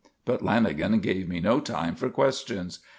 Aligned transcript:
But 0.25 0.41
Lanagan 0.41 0.99
gave 0.99 1.29
me 1.29 1.39
no 1.39 1.59
time 1.59 1.93
for 1.93 2.09
questions. 2.09 2.79